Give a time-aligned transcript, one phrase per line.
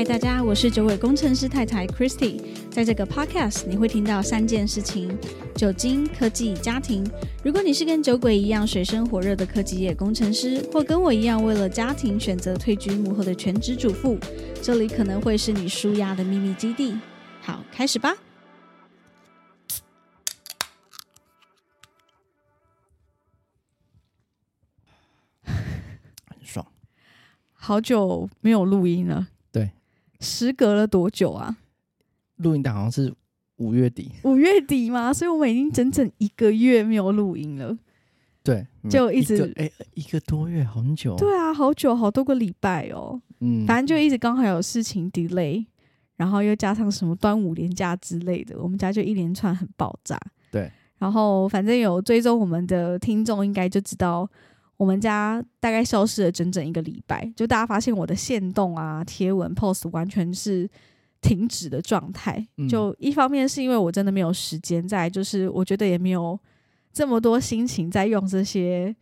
[0.00, 2.40] 嗨，大家，我是酒鬼工程师太太 Christy。
[2.70, 5.14] 在这个 podcast，你会听到三件事情：
[5.54, 7.06] 酒精、科技、家庭。
[7.44, 14.18] 如果你是跟酒鬼一样水深火热的科技业工程师，或跟我一样为了家庭选择退居幕后的全职主妇，
[14.62, 16.98] 这里可能会是你舒压的秘密基地。
[17.42, 18.16] 好，开始吧。
[25.44, 26.66] 很爽。
[27.52, 29.39] 好久没有录音了，对，
[30.20, 31.56] 时隔了多久啊？
[32.36, 33.12] 录音档好像是
[33.56, 35.12] 五月底，五月底吗？
[35.12, 37.76] 所以我们已经整整一个月没有录音了。
[38.42, 41.14] 对，就一直个哎、一个多月，很久。
[41.16, 43.20] 对啊，好久，好多个礼拜哦。
[43.40, 45.66] 嗯，反正就一直刚好有事情 delay，
[46.16, 50.18] 然后又加上什么端午连假之类的，我们家就一连串很爆炸。
[50.50, 54.26] 对，然后反正有追踪我们的听众应该就知道，
[54.80, 57.30] 我们家大概消失了整整一个礼拜。
[57.36, 60.66] 就大家发现我的线动啊、贴文、post 完全是
[61.20, 62.48] 停止的状态。
[62.56, 66.38] 嗯就一方面是因为我真的没有时间，在就是我觉得也没有
[66.94, 68.96] 这么多心情在用这些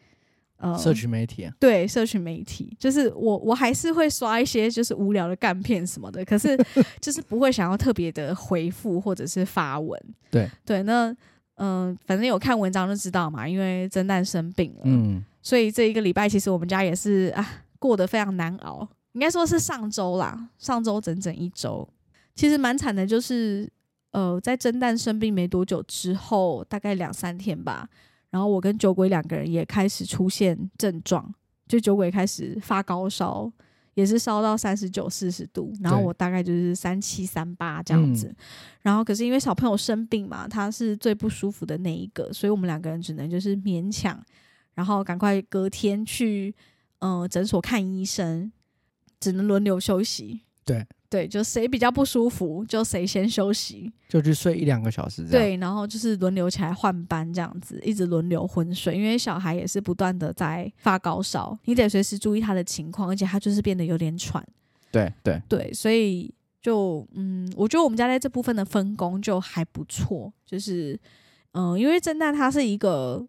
[0.56, 6.58] 呃社群媒体啊，对社群媒体，就是我我还是会刷一些就是无聊的干片什么的，可是
[7.00, 9.96] 就是不会想要特别的回复或者是发文。
[10.28, 11.14] 对对，那
[11.60, 21.88] 嗯、反正有看文章就知道嘛，因为真蛋生病了，嗯，所以这一个礼拜其实我们家也是啊过得非常难熬，应该说是上周啦，上周整整一周，
[22.34, 23.70] 其实蛮惨的，就是
[24.12, 27.88] 呃在真蛋生病没多久之后，大概两三天吧，
[28.30, 31.34] 然后我跟酒鬼两个人也开始出现症状，
[31.66, 33.50] 就酒鬼开始发高烧。
[33.94, 38.32] 也是烧到三十九、四十度，然后我大概就是三七、三八这样子。
[38.80, 44.16] 然后可是因为小朋友生病嘛，他是最不舒服的那一个，所以我们两个人只能就是勉强，
[44.78, 46.54] 然后赶快隔天去
[47.00, 48.52] 呃诊所看医生，
[49.18, 50.42] 只能轮流休息。
[50.64, 53.92] 对对，就谁比较不舒服，就谁先休息。
[54.08, 55.24] 就去睡一两个小时。
[55.24, 64.46] 对，然后就是轮流起来换班这样子，一直轮流昏睡，因为小孩也是不断的在发高烧，你得随时注意他的情况，而且他就是变得有点喘。
[64.92, 70.92] 对对对，所以就嗯，我觉得我们家在这部分的分工就还不错，就是
[71.52, 73.26] 嗯、呃因为侦探他是一个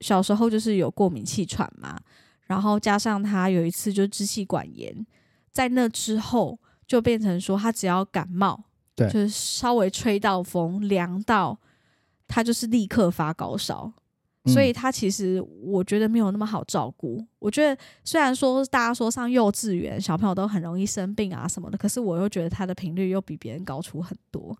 [0.00, 1.98] 小时候就是有过敏气喘嘛，
[2.46, 5.06] 然后加上他有一次就支气管炎，
[5.52, 8.64] 在那之后就变成说他只要感冒，
[8.94, 11.58] 对就是稍微吹到风凉到，
[12.26, 13.92] 他就是立刻发高烧。
[14.46, 17.22] 所以嗯他其实我觉得没有那么好照顾。
[17.38, 24.56] 我觉得虽然说大家说上幼稚园小朋友都很容易生病啊什么的，可是我又觉得他的频率又比别人高出很多，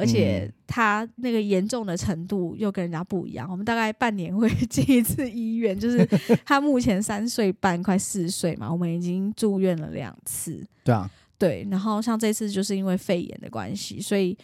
[0.00, 3.46] 而且嗯他那个严重的程度又跟人家不一样。
[3.50, 6.04] 我们大概半年会 进一次医院，就是
[6.44, 10.64] 他目前三岁半快四岁嘛，我们已经住院了两次。
[10.82, 14.36] 对啊，对，然后像这次就是因为肺炎的关系，所以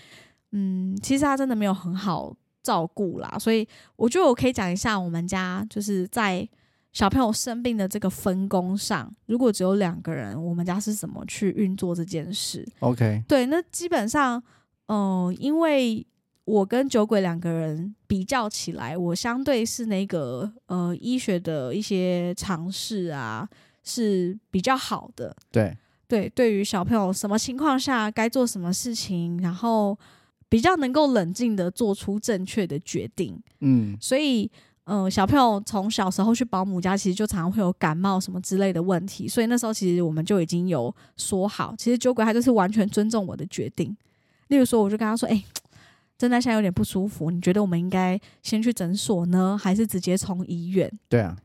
[0.52, 6.48] 嗯，其实他真的没有很好照顾啦，所以我觉得我可以讲一下我们家就是在
[6.92, 14.42] 小朋友生病的这个分工上，如果只有两个人，我们家是怎么去运作这件事？OK，对，那基本上，
[14.86, 16.06] 嗯、因为
[16.44, 23.48] 我跟酒鬼两个人比较起来，我相对是那个呃医学的一些尝试啊
[23.82, 25.76] 是比较好的，对
[26.06, 29.98] 对，对于小朋友什么情况下该做什么事情，然后
[30.48, 33.36] 比较能够冷静的做出正确的决定。
[33.60, 34.48] 嗯所以，
[34.84, 39.26] 嗯、小朋友从小时候去保姆家，其实就常常会有感冒什么之类的问题。
[39.26, 43.96] 所以那时候其实我们就已经有说好，其实酒鬼他就是完全尊重我的决定。
[44.48, 45.44] 例如说，我就跟他说：“哎、
[46.16, 51.36] 真的现在有点不舒服，你觉得我们应该先去诊所呢，还是直接从医院？”对啊，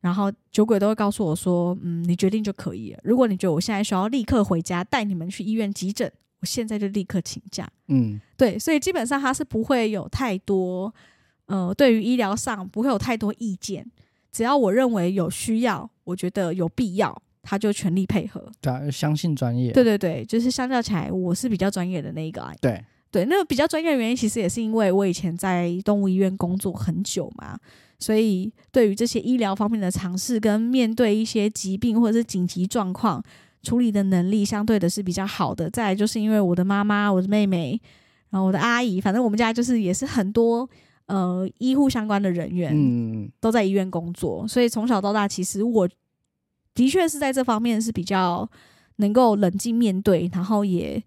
[0.00, 3.00] 然后酒鬼都会告诉我说：“嗯，你决定就可以了。
[3.04, 6.10] 如果你觉得我现在需要立刻回家带你们去医院急诊，
[6.40, 7.68] 我现在就立刻请假。
[7.88, 10.92] 嗯对，所以基本上他是不会有太多
[11.46, 13.88] 呃，对于医疗上不会有太多意见。
[14.32, 18.50] 只要我认为有需要，我觉得有必要，他就全力配合。
[18.60, 19.72] 对啊，相信专业。
[19.72, 22.52] 对对对，就是相较起来，我是比较专业的那一个啊。
[22.60, 27.58] 对对，那个比较专业的原因，其实也是因为我以前在动物医院工作很久嘛，
[27.98, 33.22] 所以对于这些医疗方面的尝试跟面对一些疾病或者是紧急状况
[33.62, 35.68] 处理的能力，相对的是比较好的。
[35.68, 37.78] 再来就是因为我的妈妈、我的妹妹，
[38.30, 40.66] 然后我的阿姨，反正我们家就是也是很多
[41.06, 45.86] 呃医护相关的人员，嗯都在医院工作，所以从小到大，其实我
[46.74, 48.48] 的确是在这方面是比较
[48.96, 51.02] 能够冷静面对，然后也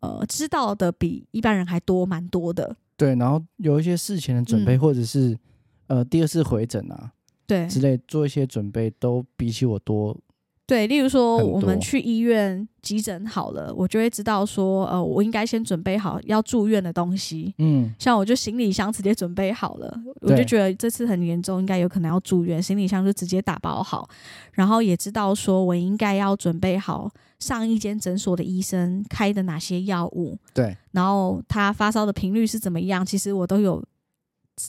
[0.00, 2.76] 呃知道的比一般人还多蛮多的。
[2.96, 5.38] 对，然后有一些事前的准备，嗯或者是
[5.86, 7.12] 呃第二次回诊啊
[7.46, 10.16] 对之类，做一些准备，都比起我多
[10.66, 17.54] 对，例如说我们去医院急诊好了，我就会知道说，呃，我应该先准备好要住院的东西。
[17.58, 24.08] 嗯，像我就行李箱直接准备好了，我就对觉得这次很严重，应该有可能要住院，行李箱就直接打包好，
[24.54, 27.08] 然后也知道说我应该要准备好
[27.38, 33.80] 上一间诊所的医生开的哪些药物，对，然后他发烧的频率是怎么样，其实我都有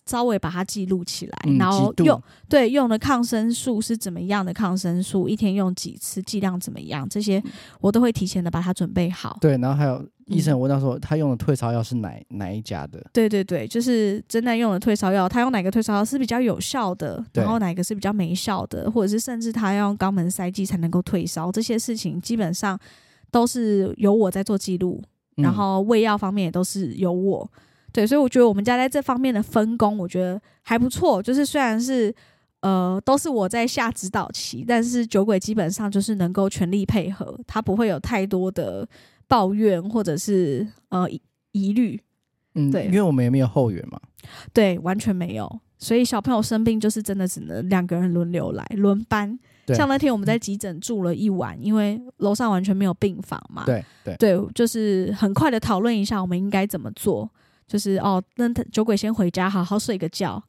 [0.06, 7.42] 稍微把它记录起来，嗯，然后用对用的抗生素是怎么样的抗生素，一天用几次，剂量怎么样，这些
[7.80, 9.38] 我都会提前的把它准备好。
[9.40, 13.02] 对，然后还有医生问到说他用的退烧药是哪哪一家的？
[13.14, 22.78] 对对对，就是真的用的退烧药，他用哪个退烧药是比较有效的，然后哪个是比较没效的，或者是甚至他要用肛门塞剂才能够退烧，这些事情基本上
[23.32, 25.02] 都是由我在做记录，
[25.38, 27.50] 嗯然后喂药方面也都是由我。
[27.98, 31.20] 对，所以我觉得我们家在这方面的分工，我觉得还不错。
[31.20, 32.14] 就是虽然是
[32.60, 38.88] 呃都是我在下指导棋，但是酒鬼基本上就是能够全力配合，他不会有太多的
[39.28, 41.20] 抱怨或者是呃疑
[41.54, 42.00] 疑虑。
[42.54, 44.00] 嗯，对因为我们也没有后援嘛，
[44.54, 45.60] 对，完全没有。
[45.80, 49.36] 所以小朋友生病就是真的只能两个人轮流来轮班。
[49.66, 53.64] 对像那天我们在急诊住了一晚，因为楼上完全没有病房嘛。
[53.66, 57.28] 对对对，就是很快的讨论一下我们应该怎么做。
[57.68, 60.42] 就是哦，那他酒鬼先回家好好睡个觉。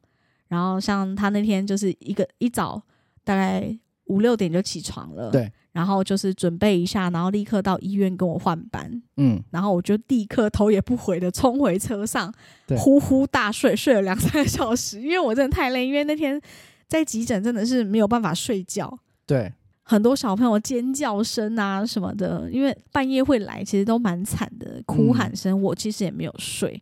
[0.47, 2.81] 然后像他那天就是一个一早
[3.23, 8.89] 大概五六点就起床了，对，然后就是准备一下，然后立刻到医院跟我换班。
[9.17, 12.33] 嗯，然后我就立刻头也不回的冲回车上，
[12.75, 16.41] 呼呼大睡，睡了两三个小时，因为我真的太累，因为那天
[16.87, 26.81] 在急诊真的是没有办法睡觉，对，很多小朋友尖叫声啊什么的，因为半夜会来，其实都蛮惨的，哭喊声，我其实也没有睡，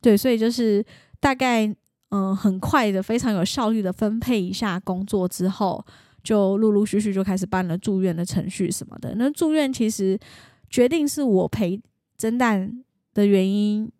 [0.00, 0.84] 对，所以就是
[1.20, 5.84] 大概嗯、呃很快的、非常有效率的分配一下工作之后，
[6.22, 9.14] 就陆陆续续就开始办了住院的程序什么的。
[9.16, 10.18] 那住院其实
[10.68, 11.80] 决定是我陪
[12.16, 12.82] 蒸蛋
[13.14, 13.90] 的原因。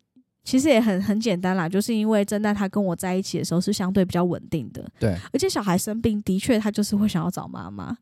[0.44, 7.94] 其实也很很简单啦，就是因为真蛋他跟我在一起的时候是相对比较稳定的，对，而且小孩生病的确他就是会想要找妈妈，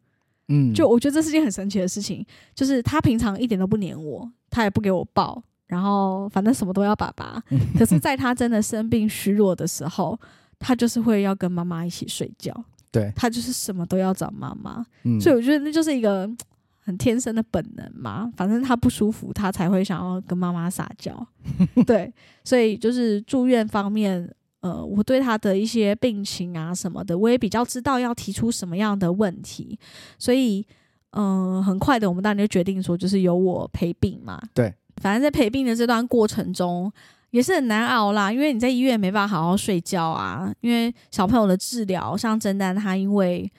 [0.47, 7.43] 嗯，就我觉得这是件很神奇的事情，就是他平常一点都不黏我，他也不给我抱，然后反正什么都要爸爸。
[7.79, 10.19] 可是，在他真的生病虚弱的时候，
[10.59, 12.55] 他就是会要跟妈妈一起睡觉，
[12.91, 14.85] 对，他就是什么都要找妈妈。
[15.05, 16.39] 嗯，所以我觉得那就是一个嗯
[16.81, 21.27] 很天生的本能嘛，反正他不舒服，他才会想要跟妈妈撒娇。
[21.87, 22.13] 对，
[22.45, 24.33] 所以就是住院方面。
[24.61, 29.79] 呃，我对他的一些病情啊什么的，我也比较知道要提出什么样的问题，
[30.19, 30.67] 所以，
[31.11, 34.43] 嗯、很快的，我们当然就决定说，就是由我陪病嘛。
[34.53, 36.93] 对，反正在陪病的这段过程中，
[37.31, 43.51] 也是很难熬啦，因为你在医院没办法好好睡觉啊，因为小朋友的治疗，像真丹他因为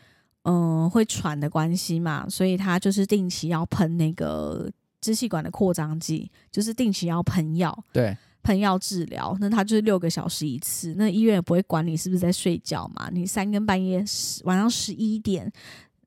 [0.44, 4.70] 嗯、呃会喘的关系嘛，所以他就是定期要喷那个
[5.02, 7.84] 支气管的扩张剂，就是定期要喷药。
[7.92, 15.52] 对，喷药治疗，那他就是六个小时一次，那医院也不会管你是不是在睡觉嘛，你三更半夜十晚上十一点、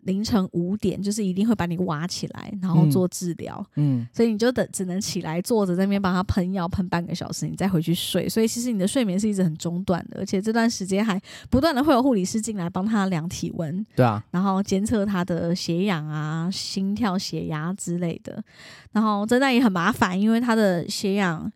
[0.03, 2.91] 凌晨五点，就是一定会把你挖起来，然后嗯。
[2.91, 18.43] 做治疗，嗯，所以你就等只能起来坐着在那边帮他喷药喷半个小时，你再回去睡，所以其实你的睡眠是一直很中断的，而且这段时间还不断的会有护理师进来帮他量体温，对啊，然后监测他的血氧啊、心跳、血压之类的。
[18.91, 21.51] 然后真的也很麻烦，因为他的血氧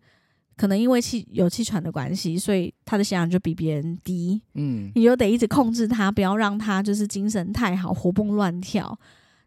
[0.57, 8.97] 可能因为气有气喘的关系，所以他的血氧就比别人低，嗯，你就得一直控制他，不要让他就是精神太好、活蹦乱跳。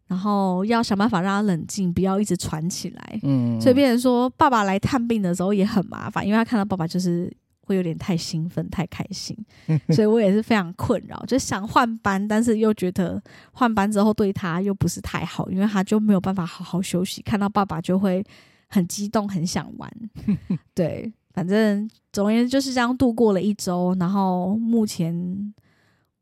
[0.06, 3.20] 然后要想办法让他冷静，不要一直喘起来。
[3.22, 9.36] 嗯，所以变成说，爸爸来探病的时候也很麻烦，因为他看到爸爸就是会有点太兴奋、太开心，
[9.92, 13.22] 所以我也是非常困扰，就想换班，但是又觉得
[13.52, 18.24] 换班之后对他又不是太好，因为他就没有办法好好休息，看到爸爸就会
[18.68, 19.90] 很激动、很想玩。
[20.74, 25.52] 对，反正总而言之就是这样度过了一周，然后目前。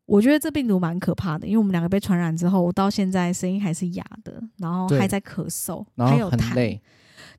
[0.07, 6.81] 我觉得这病毒蛮可怕的，因为我们两个被传染之后，我到现在声音还是哑的，然后还在咳嗽，然后很还有痰，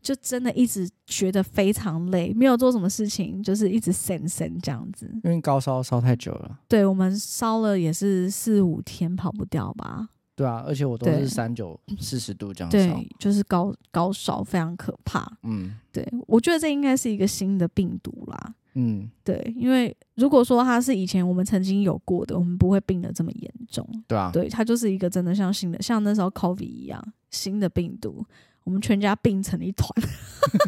[0.02, 5.10] 就真的一直觉得非常累，没有做什么事情，就是一直神神这样子。
[5.24, 10.10] 因为高烧烧太久了，对我们烧了也是四五天跑不掉吧？
[10.38, 15.28] 对啊，而且我都是三九四十度这样烧，对，就是高高烧非常可怕。
[15.42, 18.54] 嗯对我觉得这应该是一个新的病毒啦。
[18.76, 23.84] 嗯，对，因为如果说它是以前我们曾经有过的，我们不会病得这么严重。
[24.08, 28.24] 对啊，对，它就是一个真的像新的，像那时候 COVID 一样新的病毒，
[28.68, 29.90] 我们全家病成一团。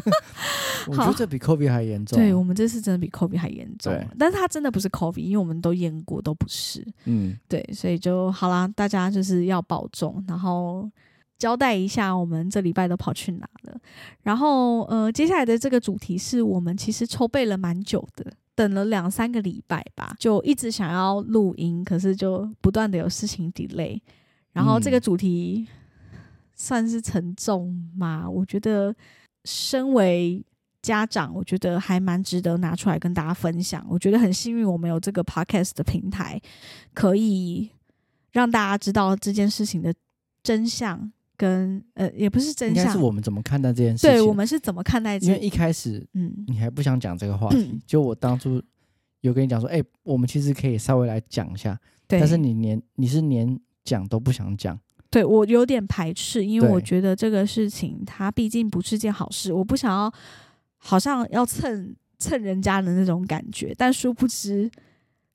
[0.88, 2.16] 我觉得这比 COVID 还严重。
[2.18, 6.82] 对我们这次真的比 COVID 还严重，但是它真的不是 COVID，因为我们都验过，都不是。
[7.04, 10.90] 嗯，对，所以就好啦，大家就是要保重，然后
[11.38, 13.78] 交代一下我们这礼拜都跑去哪了。
[14.22, 24.00] 然后呃，接下来的这个主题是我们其实筹备了蛮久的，等了两三个礼拜吧，就一直想要录音，可是就不断的有事情 delay。
[24.52, 25.66] 然后这个嗯主题
[26.60, 28.28] 算是沉重嘛？
[28.28, 28.94] 我觉得
[29.46, 30.44] 身为
[30.82, 33.82] 家长，我觉得还蛮值得拿出来跟大家分享。
[33.88, 36.38] 我觉得很幸运，我们有这个 podcast 的平台，
[36.92, 37.70] 可以
[38.32, 39.94] 让大家知道这件事情的
[40.42, 44.10] 真相，跟呃，也不是真相应该是，我们怎么看待这件事情。
[44.10, 48.62] 对我们是怎么看待这因为一开始嗯你还不想讲这个话题，嗯就我当初
[49.22, 54.78] 有跟你讲说，哎、我们其实可以稍微来讲一下，对，但是你连你是连讲都不想讲，
[55.10, 60.12] 对我有点排斥，因为我觉得这个事情它毕竟不是件好事，我不想要
[60.76, 64.70] 好像要蹭蹭人家的那种感觉，但殊不知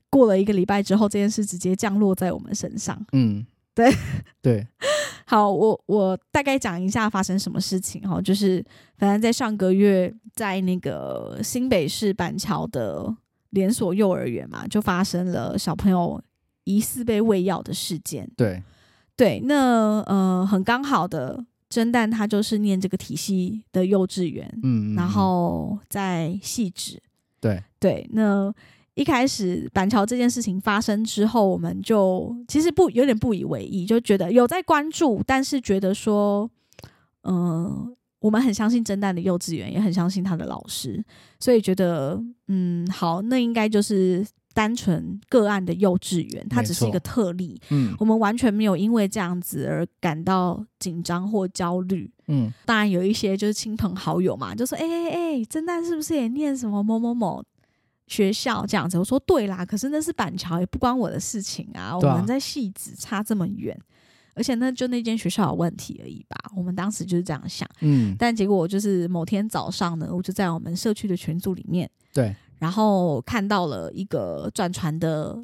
[0.09, 3.05] 过了一个礼拜之后，这件事直接降落在我们身上。
[3.11, 3.93] 嗯， 对
[4.41, 4.65] 对，
[5.27, 8.63] 好，我我大概讲一下发生什么事情哈，就是
[8.97, 13.13] 反正在上个月，在那个新北市板桥的
[13.49, 16.21] 连锁幼儿园嘛，就发生了小朋友
[16.63, 18.29] 疑似被喂药的事件。
[18.37, 18.63] 对，
[19.17, 27.01] 对，那呃，很刚好的，甄蛋他就是念这个体系的幼稚园，嗯，嗯然嗯后在细致。
[27.39, 28.53] 对，对，那
[28.95, 36.49] 一开始板桥这件事情发生之后，我们就其实不有点不以为意，就觉得有在关注，但是觉得说，
[37.23, 41.03] 嗯、我们很相信真蛋的幼稚园，也很相信他的老师，
[41.39, 44.25] 所以觉得，嗯，好，那应该就是
[44.55, 47.61] 单纯个案的幼稚园，它只是一个特例。
[47.69, 52.09] 嗯我们完全没有因为这样子而感到紧张或焦虑。
[52.27, 57.43] 嗯，当然有一些就是亲朋好友嘛，就说：“哎哎哎，侦探是不是也念什么某某某
[58.07, 61.81] 学校这样子？”我说：“对啦，可是那是板桥，也不关我的事情啊。
[61.81, 63.77] 啊我们在戏子差这么远，
[64.33, 66.37] 而且那就那间学校有问题而已吧。
[66.55, 75.37] 我们当时就是这样想，嗯，但结果我就是某天早上呢，我就在我们社区的群组里面，对，然后看到了一个转传的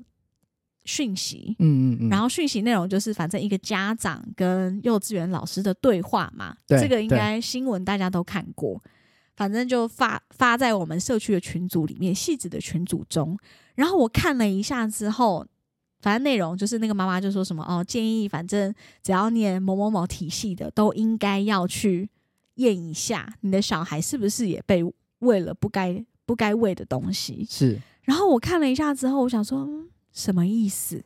[0.85, 8.81] 讯息，嗯嗯嗯，然后讯息内容就是，反正一个家长跟幼稚园老师的对话嘛，对这个应该新闻大家都看过，
[9.35, 13.37] 反正就发发在我们社区的群组里面，戏子的群组中。
[13.75, 15.45] 然后我看了一下之后，
[16.01, 22.09] 反正内容就是那个妈妈就说什么哦，建议反正只要念某某某体系的，都应该要去
[22.55, 24.83] 验一下你的小孩是不是也被
[25.19, 27.45] 喂了不该不该喂的东西。
[27.49, 31.03] 是，然后我看了一下之后，我想说，嗯，什么意思？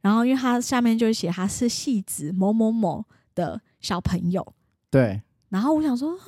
[0.00, 4.44] 然后因为他下面就写他是戏子某某某的小朋友，
[4.90, 6.26] 对，然后我想说，啊，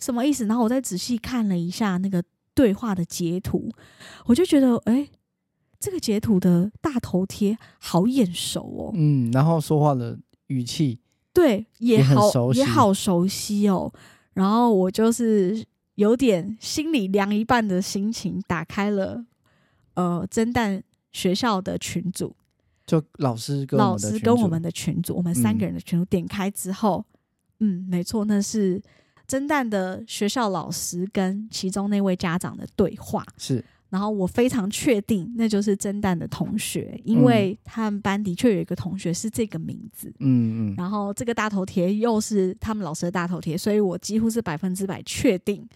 [0.00, 0.46] 什么意思？
[0.46, 2.20] 然后我再仔细看了一下那个
[2.54, 3.70] 对话的截图，
[4.24, 5.08] 我就觉得，哎，
[5.78, 10.98] 这个截图的大头贴好眼熟哦，嗯，然后说话的语气，
[11.32, 13.92] 对，也好也好熟悉哦。
[14.34, 15.64] 然后我就是
[15.96, 19.24] 有点心里凉一半的心情，打开了
[19.94, 22.34] 呃侦探学校的群组，
[22.86, 25.58] 就老师跟老师跟我们的群组，我们三嗯。
[25.58, 27.04] 个人的群组点开之后，
[27.60, 28.80] 嗯，没错，那是
[29.26, 33.24] 侦探的学校老师跟其中那位家长的对话。
[33.36, 40.08] 是，然后我非常确定那就是侦探的同学，因嗯为他们班的确有一个同学是这个名字。
[40.18, 45.66] 嗯嗯，然后这个大头贴又是他们老师的大头贴，所以我几乎是百分之百确定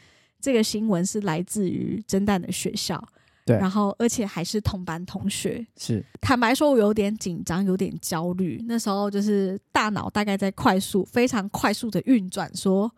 [0.41, 3.03] 这个新闻是来自于侦探的学校。
[3.47, 5.67] 对然后而且还是同班同学。
[5.77, 8.63] 是，坦白说，我有点紧张，有点焦虑。
[8.69, 12.91] 那时候就是大脑大概在快速、非常快速的运转，说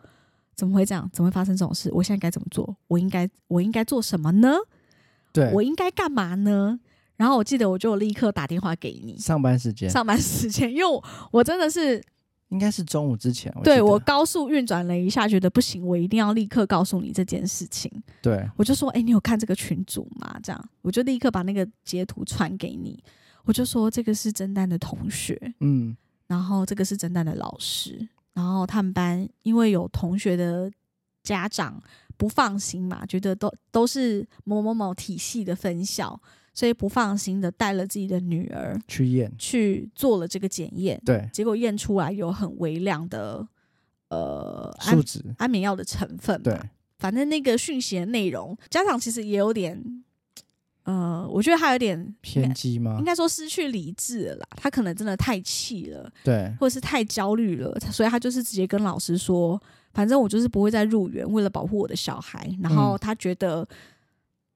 [0.56, 1.08] 怎么会这样？
[1.12, 1.90] 怎么会发生这种事？
[1.92, 2.76] 我现在该怎么做？
[2.88, 4.56] 我应该我应该做什么呢？
[5.32, 6.78] 对，我应该干嘛呢？
[7.16, 9.88] 然后我记得我就立刻打电话给你，上班时间。
[9.88, 12.02] 上班时间，因为我我真的是
[12.48, 17.90] 应该是中午之前，对我高速运转了一下，觉得不行，我一定要立刻告诉你这件事情。
[18.20, 23.02] 对，我就说：“哎、你有看这个群组吗？”这样，我就立刻把那个截图传给你。
[23.44, 25.96] 我就说：“这个是侦探的同学，嗯，
[26.26, 30.70] 然后这个是侦探的老师，然后他们班因为有同学的
[31.22, 31.80] 家长
[32.22, 36.16] 不放心嘛，觉得都都是某某某体系的分校，
[36.54, 43.44] 所以不放心的带了自己的女儿去验，去做了这个检验，对，结果验出来有很微量的
[44.10, 46.44] 呃安数值，安眠药的成分嘛。
[46.44, 46.60] 对，
[47.00, 49.82] 反正那个讯息的内容，家长其实也有点，
[50.84, 53.04] 呃，我觉得他有点偏激吗应？
[53.04, 54.46] 该说失去理智了啦。
[54.50, 59.60] 他可能真的太气了，对，或者是太焦虑了，所以他就是直接跟老师说
[59.92, 62.48] 反正我就是不会再入园，为了保护我的小孩。
[62.62, 63.66] 然后嗯他觉得，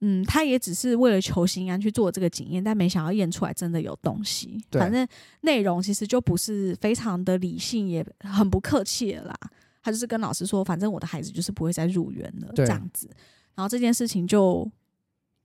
[0.01, 4.63] 嗯，他也只是为了求心安去做这个检验，但没想到验出来真的有东西。
[4.73, 5.07] 反正
[5.43, 9.37] 内容其实就不是非常的理性，也很不客气了啦。
[9.83, 13.09] 他就是跟老师说，反正我的孩子就是不会再入园了，这样子。
[13.55, 14.69] 然后这件事情就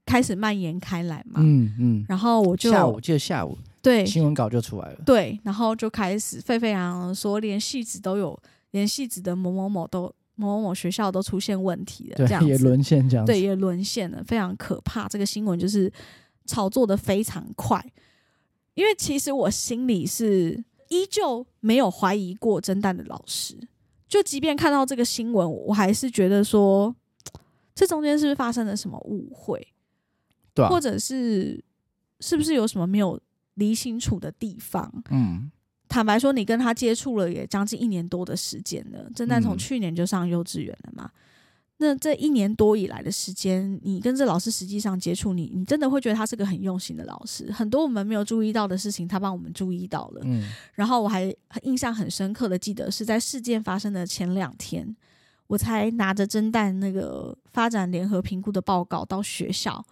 [0.05, 1.39] 开始蔓延开来嘛。
[1.43, 8.37] 嗯嗯，然后我就下午记得下午对新闻稿就出来了，对，然后就开始沸沸扬扬地说，连戏子都有，
[8.71, 15.07] 连戏子的某某某都某某某学校都出现问题了，这样，也子，沦陷这样子，对，也沦陷了，非常可怕。
[15.07, 15.91] 这个新闻就是
[16.45, 17.83] 炒作的非常快，
[18.73, 23.55] 因为其实我心里是依旧没有怀疑过侦探的老师，
[24.07, 26.95] 就即便看到这个新闻，我还是觉得说，
[27.75, 29.67] 这中间是不是发生了什么误会？
[30.53, 31.63] 对啊或，者是
[32.19, 33.19] 是不是有什么没有
[33.53, 35.03] 理清楚的地方？
[35.09, 35.51] 嗯，
[35.91, 41.11] 坦白说，你跟他接触了也将近一年多的时间了，侦探从嗯去年就上幼稚园了嘛。
[41.79, 50.21] 那这一年多以来的时间，你跟这老师实际上接触你，你真的会觉得他是个很用心的老师，很多我们没有注意到的事情，他帮我们注意到了。
[50.23, 54.95] 嗯然后我还印象很深刻的记得是在事件发生的前两天，
[55.47, 59.83] 我才拿着侦探那个发展联合评估的报告到学校，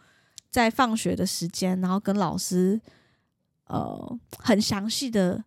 [0.49, 2.79] 在放学的时间，然后跟老师
[3.65, 5.43] 呃很详细的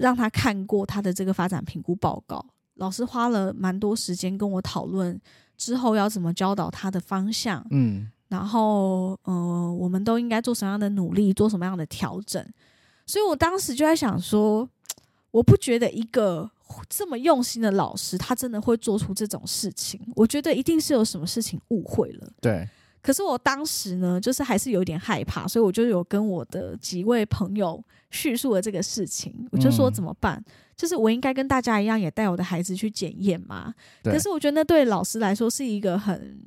[0.00, 2.44] 让他看过他的这个发展评估报告。
[2.74, 5.20] 老师花了蛮多时间跟我讨论
[5.58, 12.42] 之后要怎么教导他的方向，嗯，然后呃，我们都应该做什么样的努力，做什么样的调整。
[13.06, 14.66] 所以我当时就在想说，
[15.30, 16.50] 我不觉得一个
[16.88, 20.00] 这么用心的老师，他真的会做出这种事情。
[20.16, 22.32] 我觉得一定是有什么事情误会了。
[22.40, 22.66] 对，
[23.02, 29.34] 可是我当时呢，就是还是有点害怕，所以我就有跟我的几位朋友叙述了这个事情。
[29.52, 30.42] 我就说嗯怎么办？
[30.76, 33.74] 就是我应该跟大家一样，也带我的孩子去检验嘛。
[34.02, 36.40] 可是我觉得那对老师来说是一个很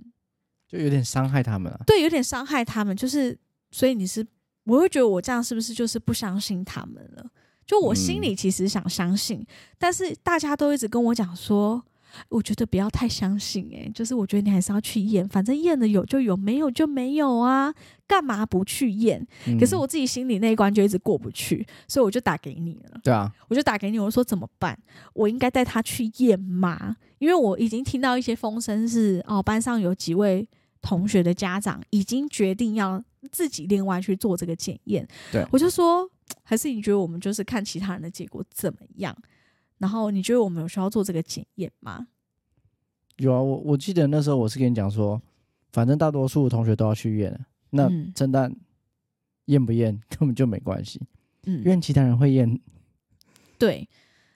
[0.67, 2.95] 就有点伤害他们了，对，有点伤害他们。
[2.95, 3.37] 就是，
[3.71, 4.25] 所以你是，
[4.65, 7.25] 我会觉得我这样是不是就是不相信他们了？
[7.65, 9.45] 就我心里其实想相信，
[9.77, 11.83] 但是大家都一直跟我讲说，
[12.29, 13.91] 我觉得不要太相信、欸。
[13.93, 17.73] 就是我觉得你还是要去验，反正验了有就有，没有就没有啊，
[18.07, 19.25] 干嘛不去验？
[19.47, 22.99] 嗯可是我自己心里那一关就一直过不去，所以我就打给你了。
[23.03, 24.77] 对啊，我就打给你，我说怎么办？
[25.13, 26.95] 我应该带他去验吗？
[27.19, 30.47] 因为我已经听到一些风声是，哦，班上有几位
[30.81, 35.07] 同学的家长已经决定要自己另外去做这个检验。
[35.31, 36.09] 对我就说，
[36.43, 39.15] 还是你觉得我们就是看其他人的结果怎么样？
[39.83, 42.07] 然后你觉得我们有需要做这个检验吗？
[43.17, 45.21] 有啊，我我记得那时候我是跟你讲说，
[45.73, 48.49] 反正大多数同学都要去验了，那真的
[49.47, 51.01] 验不验根本就没关系，
[51.43, 52.61] 嗯因为其他人会验，
[53.57, 53.89] 对。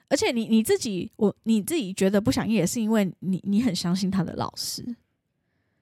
[0.10, 4.84] 而且你你自己，我你自己觉得不想验，也是因为你你很相信他的老师，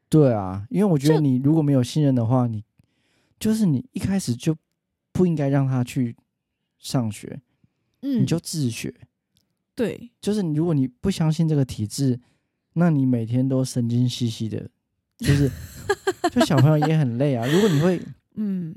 [0.09, 2.63] 对啊，因为我觉得你如果没有信任的话，你
[3.39, 4.55] 就是你一开始就
[5.11, 6.15] 不应该让他去
[6.77, 7.41] 上学，
[8.01, 8.93] 嗯，你就自学。
[9.75, 12.17] 对，就是如果你不相信这个体制，
[12.73, 14.69] 那你每天都神经兮兮的，
[15.17, 15.51] 就是
[16.31, 17.45] 就小朋友也很累啊。
[17.45, 18.01] 如果你会，
[18.35, 18.73] 嗯，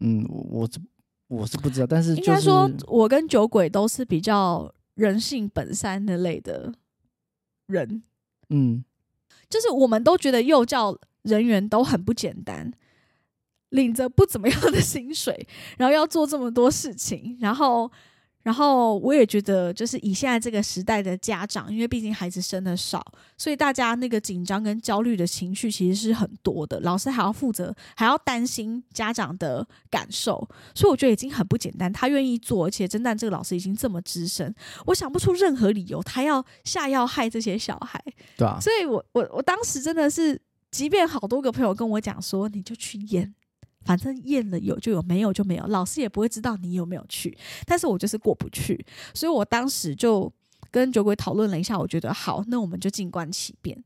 [0.00, 0.80] 嗯，我我是
[1.28, 6.72] 我是不知道，但是就是应该说，我跟酒鬼都是比较人性本善那类的
[7.66, 8.02] 人，
[8.48, 8.82] 嗯，
[9.50, 12.72] 就是我们都觉得幼教人员都很不简单，
[13.68, 17.92] 领着不怎么样的薪水，然后要做这么多事情，然后。
[18.42, 23.04] 然后我也觉得，就是以现在这个时代的家长，因为毕竟孩子生的少，
[23.38, 26.80] 所以大家那个紧张跟焦虑的情绪其实是很多的。
[26.80, 31.92] 老师还要负责，还要担心家长的感受，所以我觉得已经很不简单。
[31.92, 34.52] 他愿意做，而且侦探这个老师已经这么资深，
[34.86, 38.02] 我想不出任何理由他要下药害这些小孩。
[38.36, 43.32] 对啊，所以我我我当时真的是，即便好多个朋友跟我讲说，你就去验，
[43.84, 47.36] 反正验了有就有，没有就没有，老师也不会知道你有没有去。
[47.66, 50.32] 但是我就是过不去，所以我当时就
[50.70, 53.82] 跟酒鬼讨论了一下，我觉得好，那我们就静观其变，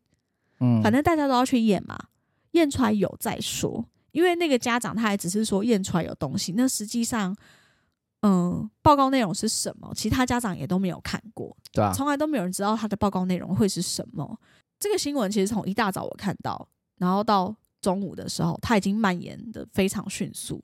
[0.61, 1.98] 嗯，反正大家都要去验嘛，
[2.52, 3.85] 验出来有再说。
[4.12, 7.37] 因为那个家长他还只是说验出来有东西，那实际上，
[8.22, 11.54] 嗯，报告内容是什么，其他家长也都没有看过。
[11.70, 14.38] 对啊，从来都没有人知道他的报告内容会是什么。
[14.80, 20.62] 这个新闻其实从一大早我看到，然后到中午的时候，它已经蔓延的非常迅速，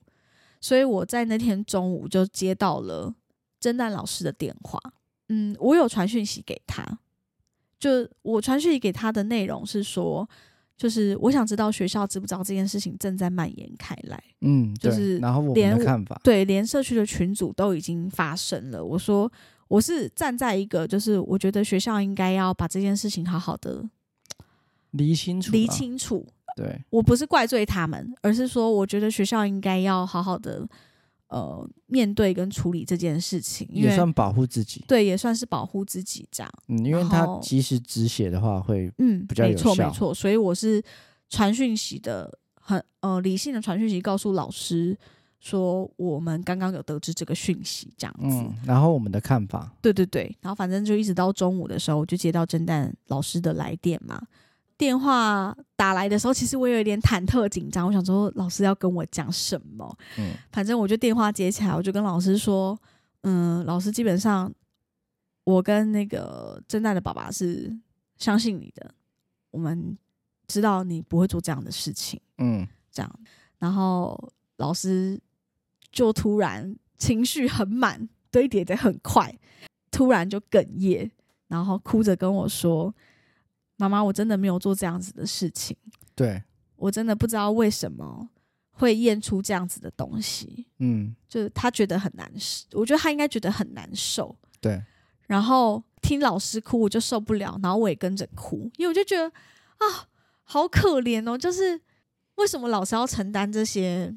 [0.61, 3.14] 所以我在那天中午就接到了
[3.61, 4.81] 侦探老师的电话。
[5.29, 6.85] 嗯，我有传讯息给他，
[7.79, 10.29] 就我传讯息给他的内容是说，
[10.77, 14.22] 就是我想知道学校知不知道这件事情正在蔓延开来。
[14.40, 18.85] 嗯，就是然后我们的看法，对，连社区的群组都已经发生了。
[18.85, 19.31] 我说
[19.68, 23.88] 我是站在一个，就是我觉得学校应该要把这件事情好好的
[24.90, 26.27] 理清楚，理，清楚。
[26.57, 30.67] 对，我不是怪罪他们，而是说我觉得学校应该要好好的
[31.29, 36.53] 呃面对跟处理这件事情，也算保护自己，对也算是保护自己这样。
[36.69, 40.83] 嗯，因为他及时止血的话会，嗯，比较有没错效没错，所以我是
[41.31, 44.97] 传讯息的，很呃理性的传讯息告诉老师
[45.41, 48.37] 说我们刚刚有得知这个讯息这样子。
[48.37, 54.23] 嗯，然后我们的看法，对对对，然后反正就一直到中午的时候，我就接到侦探老师的来电嘛。
[54.83, 59.97] 电话打来的时候，其实我有一点忐忑紧张，我想说老师要跟我讲什么。
[60.18, 62.77] 嗯反正我就电话接起来，我就跟老师说
[63.23, 64.53] ：“嗯，老师，基本上
[65.45, 67.73] 我跟那个侦探的爸爸是
[68.16, 68.92] 相信你的，
[69.53, 69.97] 我们
[70.49, 73.21] 知道你不会做这样的事情。”嗯，这样，
[73.61, 75.16] 然后老师
[75.92, 79.33] 就突然情绪很满，堆叠的很快，
[79.92, 81.09] 突然就哽咽，
[81.47, 82.92] 然后哭着跟我说
[83.88, 85.77] ：“妈妈，我真的没有做这样子的事情，
[86.14, 86.42] 对，
[86.77, 88.29] 我真的不知道为什么
[88.71, 94.35] 会验出这样子的东西，嗯，就是他觉得很难受，我觉得他应该觉得很难受。
[94.61, 94.83] 对，
[95.27, 100.09] 然后听老师哭，我就受不了，然后我也跟着哭，因为我就觉得啊，
[100.45, 101.81] 好可怜哦，就是
[102.37, 104.14] 为什么老师要承担这些？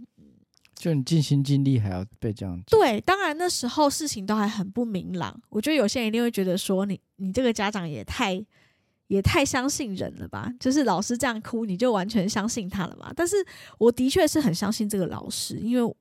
[0.76, 8.46] 就你尽心尽力还要被这样，对，当然那时候事情都还很不明朗，我觉得有些人一定会觉得说你你这个家长也太
[9.08, 10.52] 也太相信人了吧？
[10.60, 13.12] 就是老师这样哭，你就完全相信他了嘛？
[13.16, 13.36] 但是
[13.78, 15.96] 我的确是很相信这个老师，因为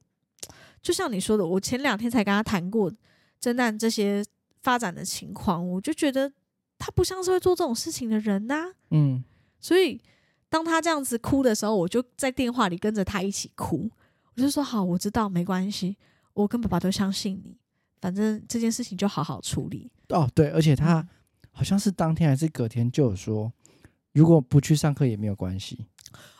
[0.82, 2.92] 就像你说的，我前两天才跟他谈过
[3.40, 4.24] 侦探这些
[4.62, 6.32] 发展的情况，我就觉得
[6.78, 9.22] 他不像是会做这种事情的人呐、嗯，
[9.60, 10.00] 所以
[10.48, 13.90] 当他这样子哭的时候，我就在电话里跟着他一起哭。
[14.36, 15.96] 我就说好，我知道，没关系，
[16.32, 17.56] 我跟爸爸都相信你，
[18.00, 19.90] 反正这件事情就好好处理。
[20.08, 21.08] 哦，对，而且他嗯
[21.54, 23.50] 好像是当天还是隔天就有说，
[24.12, 25.86] 如果不去上课也没有关系，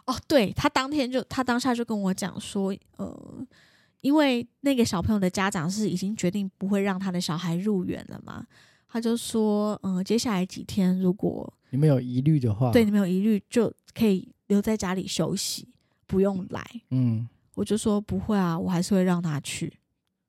[0.06, 3.46] 哦，对他当天就他当下就跟我讲说，呃，
[4.00, 8.44] 因为那个小朋友的家长是已经决定不会让他的小孩入园了嘛，
[8.88, 15.68] 他就说，嗯、接下来几天如果你们有疑虑的话，对你们有疑虑，就可以留在家里休息，
[16.06, 16.64] 不用来。
[16.90, 19.72] 嗯，我就说不会啊，我还是会让他去。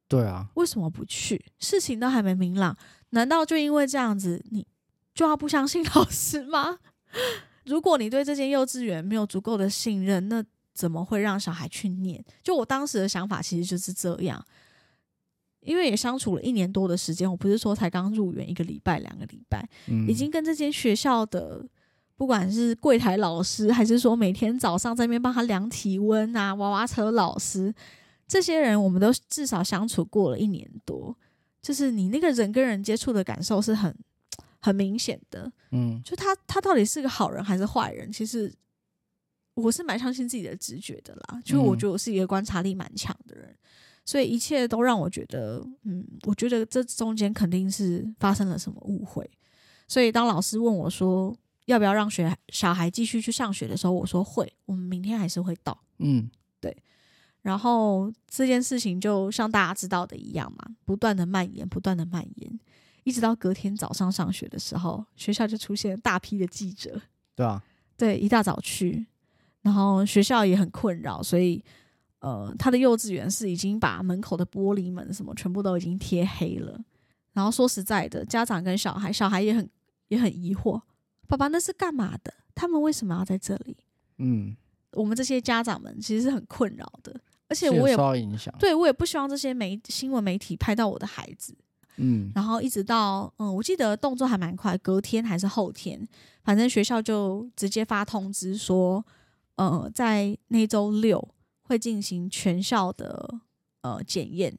[0.07, 1.43] 对啊，为什么不去？
[1.59, 2.77] 事情都还没明朗，
[3.09, 4.65] 难道就因为这样子，你
[5.15, 6.77] 就要不相信老师吗？
[7.65, 12.23] 如果你对这间幼稚园没有足够的信任，那怎么会让小孩去念？
[12.43, 14.45] 就我当时的想法其实就是这样，
[15.61, 21.65] 因为也相处了一年多的时间，我不是说才刚入园一个礼拜、两个礼拜，嗯，已经跟这间学校的
[22.17, 27.73] 不管是柜台老师，还是说每天早上在那边帮他量体温啊，娃娃车老师，
[28.27, 31.17] 这些人我们都至少相处过了一年多，
[31.61, 33.95] 就是你那个人跟人接触的感受是很
[34.65, 35.51] 很明显的。
[35.71, 38.51] 嗯，就他他到底是个好人还是坏人，其实
[39.53, 41.39] 我是蛮相信自己的直觉的啦。
[41.45, 43.55] 就我嗯觉得我是一个观察力蛮强的人，
[44.03, 49.29] 所以一切都让我觉得，嗯，我觉得这中间肯定是发生了什么误会。
[49.87, 55.79] 所以当老师问我说要不要让学小孩继续去上学的时候，我说会，我们明天还是会到。
[55.99, 56.27] 嗯，
[56.59, 56.75] 对
[57.43, 62.59] 然后这件事情就像大家知道的一样嘛，不断的蔓延，不断的蔓延，
[63.05, 66.99] 一直到隔天早上上学的时候，学校就出现大批的记者，
[67.35, 67.63] 对啊，
[67.95, 69.05] 对，一大早去，
[69.61, 71.63] 然后学校也很困扰，所以
[72.19, 76.83] 呃，他的幼稚园是已经把门口的玻璃门什么全部都已经贴黑了。
[77.33, 79.69] 然后说实在的，家长跟小孩，小孩也很
[80.07, 80.81] 也很疑惑，
[81.27, 82.33] 爸爸那是干嘛的？
[82.55, 83.77] 他们为什么要在这里？
[84.17, 84.55] 嗯，
[84.93, 87.13] 我们这些家长们其实是很困扰的，
[87.49, 91.55] 而且我也受到影响，对我也不希望这些媒新闻媒体拍到我的孩子，
[91.97, 96.07] 嗯，然后一直到嗯，我记得动作还蛮快，隔天还是后天，
[96.43, 99.05] 反正学校就直接发通知说，
[99.55, 101.27] 呃，在那周六
[101.63, 103.39] 会进行全校的
[103.81, 104.57] 呃检验，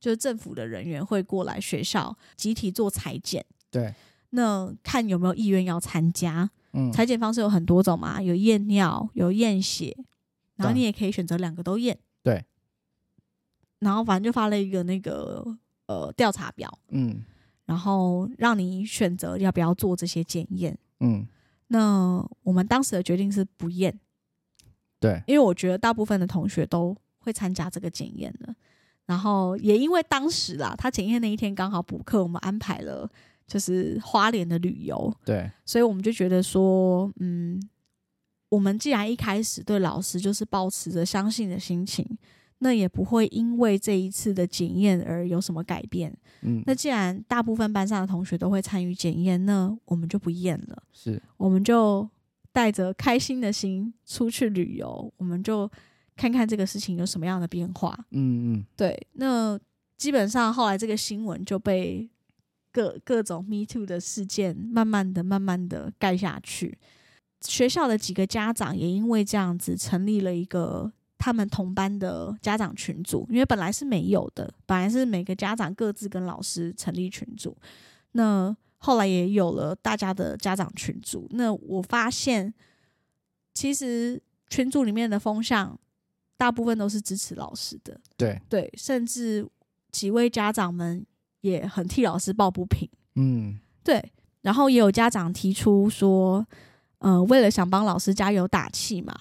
[0.00, 3.94] 就是政府的人员会过来学校集体做裁剪，对，
[4.30, 6.50] 那看有没有意愿要参加。
[6.72, 9.96] 嗯，裁剪方式有很多种嘛，有验尿，有验血，
[10.56, 11.98] 然后你也可以选择两个都验。
[12.22, 12.44] 对。
[13.78, 15.44] 然后反正就发了一个那个
[15.86, 17.24] 呃调查表，嗯。
[17.66, 20.78] 然后让你选择要不要做这些检验。
[21.00, 21.26] 嗯，
[21.66, 23.98] 那我们当时的决定是不验，
[25.00, 28.54] 对，因为我觉得大部分的同学都会参加这个检验的。
[29.04, 33.10] 然后也因为当时啦，他检验那一天刚好补课，我们安排了
[33.48, 37.60] 就是花莲的旅游，对，所以我们就觉得说，嗯，
[38.48, 42.06] 我们既然一开始对老师就是保持着相信的心情，
[42.58, 46.16] 那也不会因为这一次的检验而有什么改变。
[46.42, 52.08] 嗯，那既然大部分班上的同学都会参与检验，那我们就不验了，是我们就
[52.52, 55.70] 带着开心的心出去旅游，我们就
[56.16, 57.94] 看看这个事情有什么样的变化。
[58.10, 59.58] 嗯嗯对，那
[59.96, 62.08] 基本上后来这个新闻就被
[62.72, 66.78] 各各种 Me Too 的事件慢慢的、慢慢的盖下去。
[67.42, 77.56] 学校的几个家长也因为这样子成立了一个他们同班的家长群组，因为本来是没有的，本来是每个家长各自跟老师成立群组。
[78.12, 81.26] 那后来也有了大家的家长群组。
[81.30, 82.52] 那我发现，
[83.54, 85.78] 其实群组里面的风向
[86.36, 87.98] 大部分都是支持老师的。
[88.16, 89.46] 对，对，甚至
[89.90, 91.04] 几位家长们
[91.40, 92.88] 也很替老师抱不平。
[93.14, 96.46] 嗯对，然后也有家长提出说，
[96.98, 99.14] 呃，为了想帮老师加油打气嘛，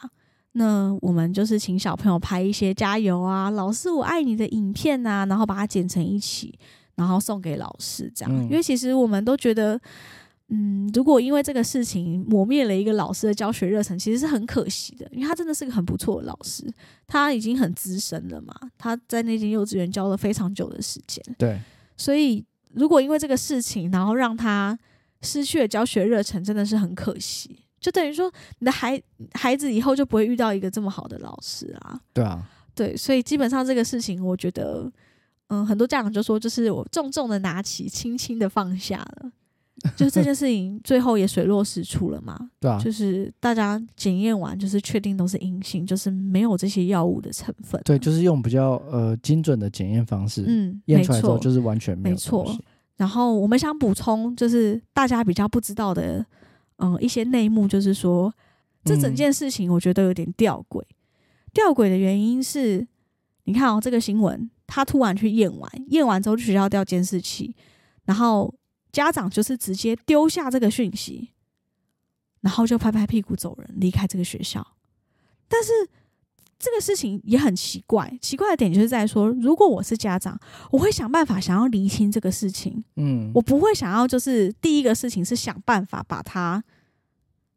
[0.55, 6.57] 那我们就是请小朋友拍一些加油啊，老师我爱你的影片啊，然后把它剪成一起，
[6.95, 8.31] 然后送给老师这样。
[8.33, 9.79] 嗯因为其实我们都觉得。
[10.49, 16.71] 嗯，如果因为这个事情磨灭了一个老师的教学热忱，其实是很可惜的，因为他真的是个很不错的老师，
[17.07, 21.59] 他已经很资深了嘛，他在那间幼稚园教了非常久的时间，对，
[21.97, 24.77] 所以如果因为这个事情，然后让他
[25.23, 27.64] 失去了教学热忱，真的是很可惜。
[27.85, 28.99] 就等于说，你的孩
[29.33, 32.01] 孩子以后就不会遇到一个这么好的老师啊。
[32.11, 32.43] 对啊，
[32.73, 34.91] 对，所以基本上这个事情，我觉得，
[35.49, 39.31] 嗯，很多家长就说，就是我重重的拿起，轻轻的放下了。
[39.95, 47.79] 就是这件事情最后也水落石出了嘛， 对啊，就是大家检验完，就是确定都是阴性，就是没有这些药物的成分。
[47.85, 52.57] 对，就是用比较呃精准的检验方式，嗯，验出来之后就是完全没有没错
[52.97, 56.25] 然后我们想补充，就是大家比较不知道的，
[56.77, 58.33] 嗯，一些内幕，就是说
[58.83, 60.83] 这整嗯件事情我觉得有点吊诡。
[61.53, 62.85] 吊诡的原因是，
[63.45, 67.55] 你看哦，这个新闻他突然去验完，验完之后去学校调监视器，
[68.03, 68.53] 然后
[68.91, 71.29] 家长就是直接丢下这个讯息，
[72.41, 74.65] 然后就拍拍屁股走人，离开这个学校。
[75.47, 75.71] 但是
[76.57, 80.39] 这个事情也很奇怪，奇怪的点就是在说，如果我是家长，
[80.71, 86.63] 我会想办法想要厘清这个事情，嗯，我不会想要就是第一个事情是想办法把它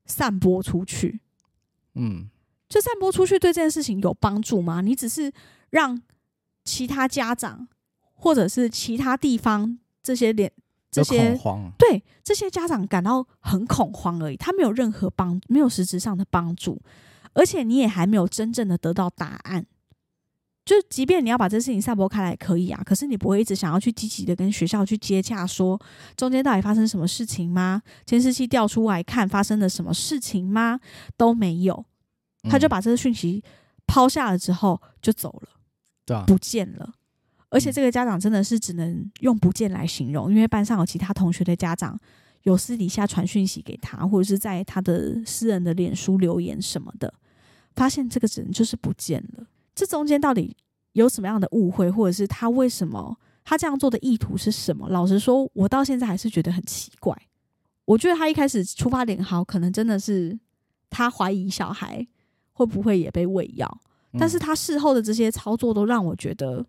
[0.06, 1.20] 散播出去。
[1.94, 2.28] 嗯。
[2.68, 4.82] 就散播出去对这件事情有帮助吗？
[4.82, 5.32] 你只是
[5.70, 5.98] 让
[6.66, 7.66] 其他家长
[8.12, 10.52] 或者是其他地方这些连
[10.90, 11.34] 这些
[11.78, 16.78] 对这些家长感到很恐慌而已，他没有任何帮，没有实质上的帮助，
[17.38, 19.64] 而且你也还没有真正的得到答案。
[20.64, 25.80] 就即便你要把这事情散播开来，可以啊，可是你不会一直想要去积极的跟学校去接洽，说
[26.16, 27.80] 中间到底发生什么事情吗？
[28.04, 30.80] 监视器调出来看发生了什么事情吗？
[31.16, 31.86] 都没有，
[32.50, 33.42] 他就嗯把这个讯息
[33.86, 35.48] 抛下了之后就走了。
[36.04, 36.92] 对啊，不见了。
[37.50, 41.98] 而且这个家长真的是只能用不见来形容，因为班上有其他同学的家长
[42.42, 47.14] 有私底下传讯息给他，或者是在他的私人的脸书留言什么的，
[47.78, 49.46] 发现这个人就是不见了。
[49.74, 50.56] 这中间到底
[50.92, 54.88] 有什么样的误会，或者是他为什么他这样做的意图是什么？
[54.88, 57.16] 老实说，我到现在还是觉得很奇怪。
[57.84, 60.38] 我觉得他一开始出发点好，可能真的是
[60.90, 62.06] 他怀疑小孩
[62.52, 63.80] 会不会也被喂药，
[64.18, 66.66] 但是嗯他事后的这些操作都让我觉得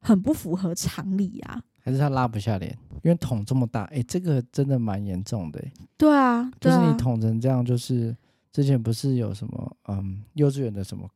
[0.00, 1.62] 很不符合常理啊。
[1.80, 5.62] 还是他拉不下脸，因为捅这么大，哎，这个真的蛮严重的，
[5.96, 8.14] 对啊就是你，捅成这样，就是
[8.52, 11.08] 之前不是有什么嗯幼稚园的什么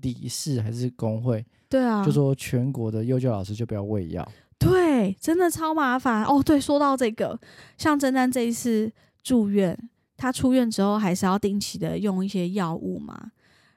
[0.00, 4.26] 理事还是工会，对啊，就说全国的幼教老师就不要喂药，
[4.58, 6.42] 对，真的超麻烦哦。
[6.42, 7.38] 对，说到这个，
[7.76, 8.90] 像珍丹这一次
[9.22, 9.78] 住院，
[10.16, 13.32] 他出院之后还是要定期的用一些药物嘛，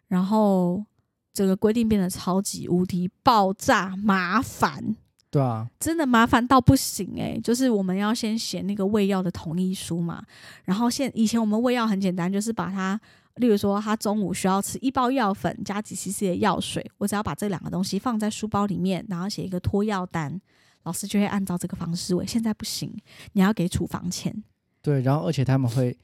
[0.07, 0.85] 然后
[1.33, 4.95] 整个规定变得超级无敌爆炸麻烦。
[5.35, 10.23] 对啊，真的麻烦到不行诶、就是我们要先写那个喂药的同意书嘛，
[10.63, 12.97] 然后现以前我们喂药很简单，就是把它，
[13.35, 20.39] 例如说他中午需要吃一包药粉加几 CC 的药水，我只要把这两个东西放在书包里面，然后写一个托药单，
[20.83, 22.25] 老师就会按照这个方式喂。
[22.25, 22.95] 现在不行，
[23.33, 24.41] 你要给处方钱。
[24.81, 25.97] 对，然后而且他们会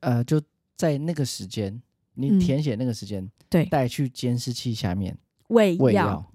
[0.00, 0.40] 呃就
[0.76, 1.78] 在那个时间，
[2.14, 3.66] 你嗯填写那个时间，对。
[3.66, 5.14] 带去监视器下面
[5.48, 6.26] 喂药，喂药，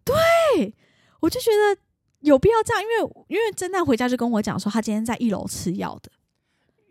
[1.22, 1.82] 我就觉得
[2.22, 6.12] 有必要这样，因为因为侦探回家就跟我讲说，他今天在一楼吃药的。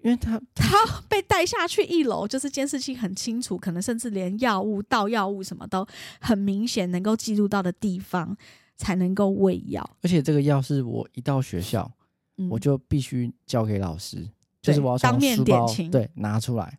[0.02, 0.78] 因为他他
[1.10, 5.86] 被带下去一楼，就是监视器很清楚，可能甚至连药物、倒药物什么都
[6.18, 8.34] 很明显能够记录到的地方，
[8.78, 9.86] 才能够喂药。
[10.00, 11.92] 而且这个药是我一到学校，
[12.38, 14.26] 嗯，我就必须交给老师，
[14.62, 16.78] 就是我要从当面点清对拿出来，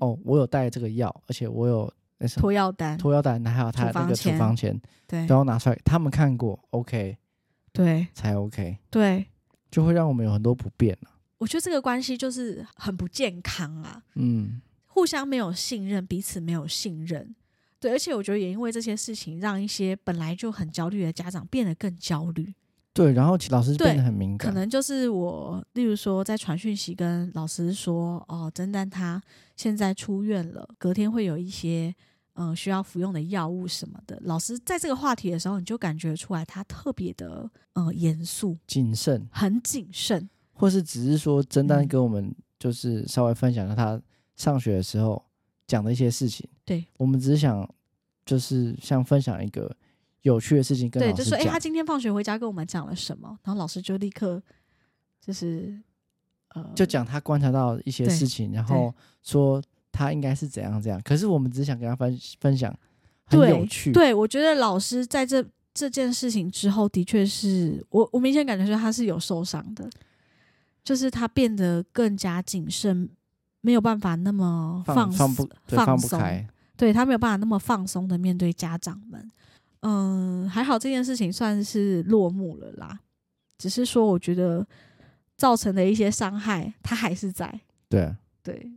[0.00, 7.14] 哦，我有带这个药，而且我有那什么拖药单，拖药单，还有他那个处处方签方签，对都要拿出来，他们看过，OK
[7.74, 9.26] 对才 OK，对，
[9.70, 11.10] 就会让我们有很多不便了。
[11.38, 17.34] 我觉得这个关系就是很不健康啊，嗯，互相没有信任，彼此没有信任。
[17.80, 22.54] 对，而且我觉得也因为这些事情，让一些本来就很焦虑的家长变得更焦虑。
[22.94, 29.20] 对，然后其老师就变得很敏感，可能就是我，例如说在传讯息跟老师说，哦，真丹他
[29.56, 31.92] 现在出院了，隔天会有一些
[32.34, 34.18] 嗯、呃需要服用的药物什么的。
[34.24, 40.28] 老师在这个话题的时候，你就感觉出来他特别的呃严肃，谨慎，很谨慎。
[40.52, 44.00] 或是只是说真丹嗯跟我们就是稍微分享了他
[44.36, 45.20] 上学的时候
[45.66, 47.68] 讲的一些事情，对我们只是想
[48.24, 49.74] 就是像分享一个
[50.22, 54.40] 有趣的事情跟对，老师就说哎、诶他，今天放学回家跟我们讲了什么，然后老师就立刻
[55.20, 55.76] 就是
[56.50, 59.60] 呃，就讲他观察到一些事情，然后说
[59.94, 62.76] 他应该是怎样怎样，可是我们只想跟他分分享，
[63.26, 69.88] 很对有趣，对，我觉得老师在这这件事情之后，的确是我我明显感觉说他是有受伤的，
[70.82, 73.08] 就是他变得更加谨慎，
[73.60, 76.44] 没有办法那么放放不对放不松开，
[76.76, 79.30] 对他没有办法那么放松的面对家长们。
[79.82, 82.98] 嗯，还好这件事情算是落幕了啦，
[83.58, 84.66] 只是说我觉得
[85.36, 87.60] 造成的一些伤害，他还是在。
[87.88, 88.02] 对。
[88.02, 88.70] 啊，对，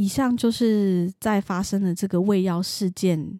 [0.00, 3.38] 以上就是在发生的这个喂药事件，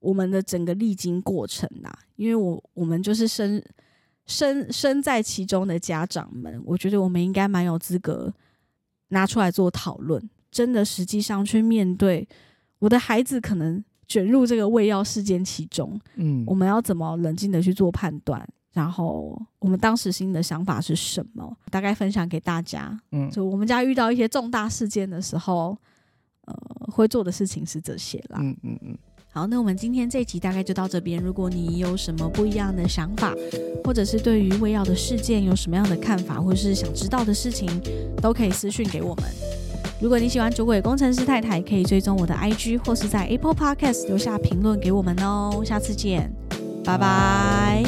[0.00, 1.92] 我们的整个历经过程啦。
[2.16, 3.62] 因为我我们就是身
[4.24, 8.32] 身身在其中的家长们，我觉得我们应该蛮有资格
[9.08, 10.30] 拿出来做讨论。
[10.50, 12.26] 真的，实际上去面对
[12.78, 18.48] 我的孩子可能卷入这个喂药事件其中，嗯我，们要怎么冷静的去做判断？
[18.72, 21.56] 然后我们当时心的想法是什么？
[21.70, 22.98] 大概分享给大家。
[23.10, 25.76] 嗯，就我们家遇到一些重大事件的时候，
[26.46, 26.54] 呃，
[26.90, 28.38] 会做的事情是这些啦。
[28.40, 28.98] 嗯嗯嗯，
[29.30, 31.22] 好，那我们今天这一集大概就到这边。
[31.22, 33.34] 如果你有什么不一样的想法，
[33.84, 37.68] 或者是对于胃药的事件有什么样的看法，或是想知道的事情，
[38.22, 39.24] 都可以私讯给我们。
[40.00, 45.62] 如果你喜欢酒鬼工程师太太，可以追踪我的 IG 或是在 Apple Podcast 留下评论给我们哦。
[45.64, 46.32] 下次见，
[46.84, 47.84] 拜拜